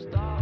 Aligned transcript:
Stop 0.00 0.41